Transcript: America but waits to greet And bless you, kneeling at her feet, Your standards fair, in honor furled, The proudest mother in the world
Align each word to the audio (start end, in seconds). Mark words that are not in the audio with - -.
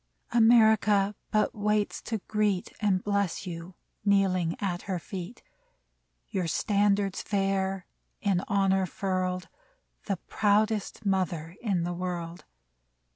America 0.31 1.13
but 1.29 1.53
waits 1.53 2.01
to 2.01 2.17
greet 2.27 2.73
And 2.81 3.03
bless 3.03 3.45
you, 3.45 3.75
kneeling 4.03 4.55
at 4.59 4.81
her 4.89 4.97
feet, 4.97 5.43
Your 6.27 6.47
standards 6.47 7.21
fair, 7.21 7.85
in 8.19 8.41
honor 8.47 8.87
furled, 8.87 9.47
The 10.05 10.17
proudest 10.17 11.05
mother 11.05 11.55
in 11.61 11.83
the 11.83 11.93
world 11.93 12.45